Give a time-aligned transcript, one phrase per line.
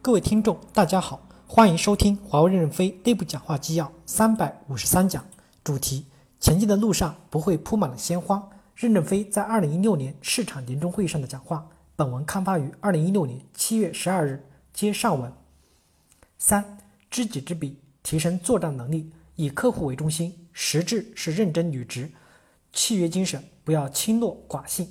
[0.00, 5.24] 各位听众，大家好，欢迎收听华为任正非内部讲话纪要三百五十三讲，
[5.64, 6.06] 主题：
[6.38, 8.48] 前进的路上不会铺满了鲜花。
[8.76, 11.68] 任正非在二零一六年市场年终会议上的讲话。
[11.96, 14.46] 本文刊发于二零一六年七月十二日。
[14.72, 15.32] 接上文。
[16.38, 16.78] 三，
[17.10, 22.12] 知己知彼，提升作战能力，以客户为中心，实质是认真履职，
[22.72, 24.88] 契约精神不要轻诺寡信。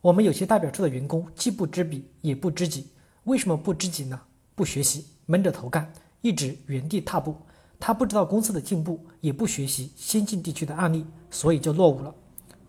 [0.00, 2.88] 我们有些代表处的员工既不知彼，也不知己。
[3.28, 4.18] 为什么不知己呢？
[4.54, 7.36] 不学习，闷着头干，一直原地踏步。
[7.78, 12.14] 他不知道公司的进步，也不学习先进地区的案例，所以就落伍了。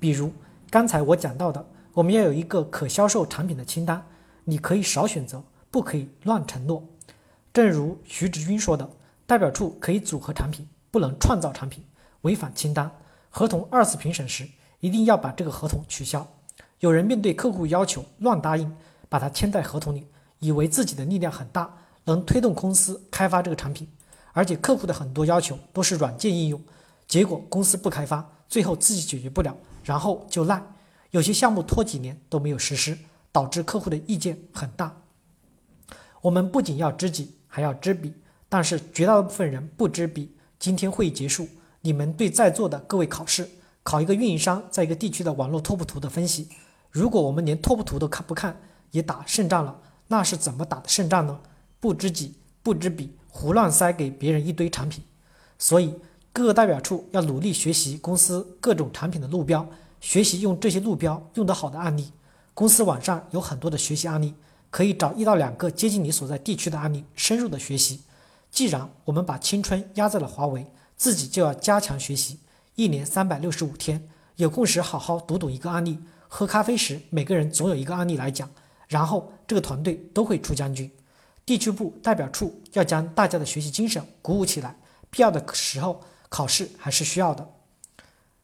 [0.01, 0.29] 比如
[0.70, 4.05] 刚才我讲到的，我们要有一个可销售产品的清单，
[4.43, 6.84] 你可以少选择，不可以乱承诺。
[7.53, 8.89] 正如徐志军说的，
[9.26, 11.81] 代表处可以组合产品，不能创造产品，
[12.23, 12.91] 违反清单。
[13.29, 14.45] 合同二次评审时，
[14.81, 16.27] 一定要把这个合同取消。
[16.81, 18.76] 有人面对客户要求乱答应，
[19.07, 20.05] 把它签在合同里。
[20.39, 21.73] 以为自己的力量很大，
[22.05, 23.88] 能推动公司开发这个产品，
[24.34, 26.62] 而且客户的很多要求都是软件应用，
[27.07, 30.62] 结果公司不开发，最后自己解决不了，然后就赖。
[31.12, 32.98] 有些项目拖几年都没有实施，
[33.32, 34.95] 导致客户的意见很大。
[36.21, 38.13] 我们不仅要知己，还要知彼，
[38.48, 40.35] 但是绝大部分人不知彼。
[40.60, 41.48] 今天会议结束，
[41.82, 43.49] 你们对在座的各位考试，
[43.82, 46.49] 考一个运营商在一个地区的网络拓扑图的分析。
[46.91, 48.60] 如果我们连拓扑图都看不看，
[48.91, 49.79] 也打胜仗了。
[50.10, 51.40] 那是怎么打的胜仗呢？
[51.79, 55.04] 不知己不知彼，胡乱塞给别人一堆产品。
[55.57, 55.93] 所以
[56.34, 59.66] 各个代表处要努力学习公司各种产品的路标，
[60.01, 62.12] 学习用这些路标用得好的案例。
[62.54, 64.34] 公司网上有很多的学习案例，
[64.69, 68.01] 可以找一到两个接近你所在地区的案例，深入的学习。
[68.51, 70.66] 既然我们把青春压在了华为，
[70.97, 72.40] 自己就要加强学习。
[72.75, 76.00] 一年三百六十五天，有空时好好读懂一个案例。
[76.28, 78.50] 喝咖啡时，每个人总有一个案例来讲。
[78.90, 80.91] 然后这个团队都会出将军，
[81.45, 84.75] 地区部代表处要将大家的学习精神鼓舞起来，
[85.12, 87.47] 必要的时候考试还是需要的。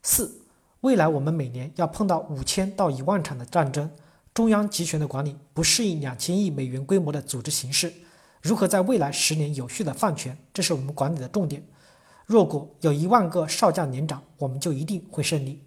[0.03, 0.39] 四，
[0.81, 3.89] 未来我们每年要碰到五千到一万场的战争，
[4.35, 7.91] 中央集权的管理不适应两千亿美元规模的组织形式，
[8.39, 11.65] 如何在未来十年有序的放权，这是我们管理的重点。
[12.27, 15.63] 若果有一万个少将连长，我们就一定会胜利。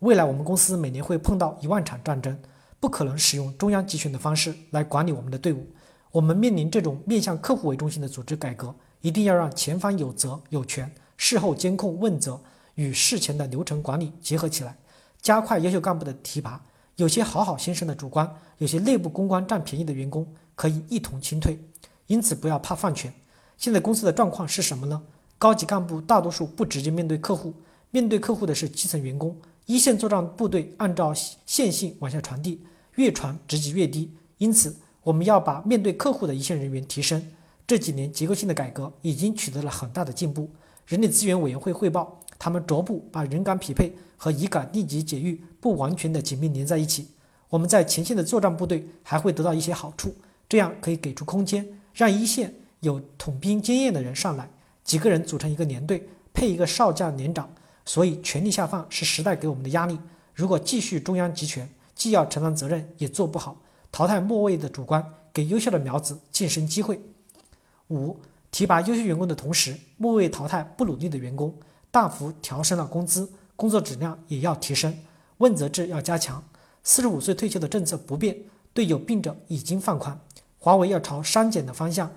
[0.00, 2.38] 未来我们公司每年会碰到一万场战争。
[2.80, 5.66] 不可能使用中央集权的方式来管理我们的队伍。
[6.10, 12.40] 我们面临这种面向客户为中心的组织改革，一定要让前方有责有权，事后监控问责
[12.74, 14.76] 与事前的流程管理结合起来，
[15.20, 16.60] 加快优秀干部的提拔。
[16.96, 21.58] 有些好好先生的主观，有些内部公关占便宜的员工，可以一同清退。
[22.08, 23.12] 因此，不要怕放权。
[23.56, 25.00] 现在公司的状况是什么呢？
[25.38, 27.54] 高级干部大多数不直接面对客户，
[27.90, 29.36] 面对客户的是基层员工。
[29.66, 32.60] 一线作战部队按照线性往下传递。
[32.96, 37.22] 越传职级越低，因此我们要把面对客户的一线人员提升。
[37.66, 40.50] 这几年结构性的改革已经取得了很大的进步。
[40.86, 47.08] 人力资源委员会汇报，他们逐步把人岗匹配和以岗立即解狱不完全的紧密连在一起。
[47.48, 50.14] 我们在前线的作战部队还会得到一些好处，
[50.48, 54.50] 这样可以给出空间，让一线有统兵经验的人上来，
[54.82, 57.48] 几个人组成一个连队，配一个少将连长。
[57.84, 59.98] 所以权力下放是时代给我们的压力。
[60.34, 61.68] 如果继续中央集权，
[62.00, 63.58] 既要承担责任，也做不好，
[63.92, 66.98] 淘汰末位的主观，给优秀的苗子晋升机会。
[67.88, 68.18] 五、
[68.50, 71.54] 提拔优秀员工的同时，末位淘汰不努力的员工，
[71.90, 74.96] 大幅调升了工资，工作质量也要提升，
[75.36, 76.42] 问责制要加强。
[76.82, 78.34] 四十五岁退休的政策不变，
[78.72, 80.18] 对有病者已经放宽。
[80.58, 82.10] 华为要朝删减的方向，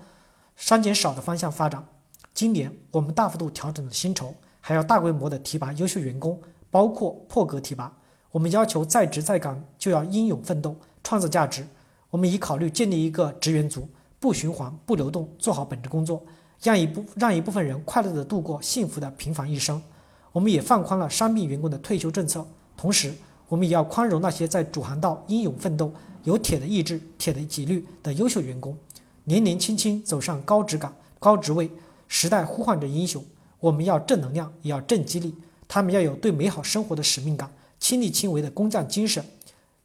[0.56, 1.86] 删减少的方向发展。
[2.32, 6.40] 今年我们大幅度调整了薪酬，还要大规模的提拔优秀员工，
[6.70, 7.94] 包括破格提拔。
[8.34, 10.74] 我们要求在职在岗就要英勇奋斗，
[11.04, 11.64] 创造价值。
[12.10, 16.20] 我们已考虑建立一个职员族，不循环不流动，做好本职工作，
[16.60, 19.80] 让一部让一部分人快乐地度过幸福的平凡一生。
[20.32, 22.44] 我们也放宽了伤病员工的退休政策，
[22.76, 23.14] 同时
[23.46, 25.92] 我们也要宽容那些在主航道英勇奋斗、
[26.24, 28.76] 有铁的意志、铁的纪律的优秀员工，
[29.22, 31.70] 年年轻轻走上高职岗、高职位。
[32.08, 33.24] 时代呼唤着英雄，
[33.60, 35.32] 我们要正能量，也要正激励，
[35.68, 37.48] 他们要有对美好生活的使命感。
[37.78, 39.24] 亲力亲为的工匠精神，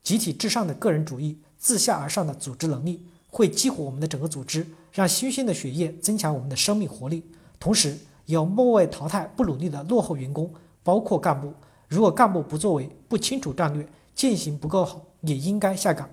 [0.03, 7.24] 集体至上的个人主义，自下而上的组织能力，会激活我们的整个组织，让新鲜的血液增强我们的生命活力。
[7.59, 10.51] 同时，有末位淘汰不努力的落后员工，
[10.83, 11.53] 包括干部。
[11.88, 16.07] 如果干部不作为、不清楚战略、践行不够好，也应该下岗。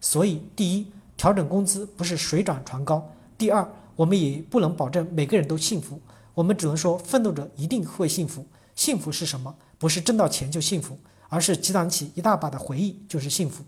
[0.00, 0.86] 所以，第一，
[1.16, 3.00] 调整工资不是水涨船高；
[3.38, 5.98] 第二，我们也不能保证每个人都幸福，
[6.34, 8.44] 我们只能说奋斗者一定会幸福。
[8.74, 9.54] 幸福是什么？
[9.78, 10.98] 不是挣到钱就幸福。
[11.32, 13.64] 而是积攒起一大把的回忆，就是幸福。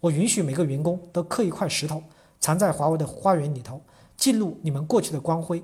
[0.00, 2.02] 我允许每个员工都刻一块石头，
[2.40, 3.80] 藏在华为的花园里头，
[4.16, 5.62] 记录你们过去的光辉。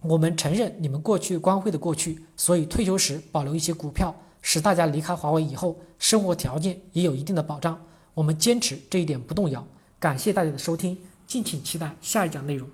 [0.00, 7.78] 我们承认你们过去光辉的过去，所以退休时保留一些股票，使大家离开华为以后生活条件也有一定的保障。
[8.14, 9.62] 我们坚持这一点不动摇。
[10.00, 10.96] 感谢大家的收听，
[11.26, 12.66] 敬请期待下一讲内容。